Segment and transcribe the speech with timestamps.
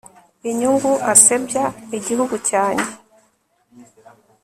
[0.49, 1.63] inyungu, asebya
[1.97, 2.87] igihugu cyanjye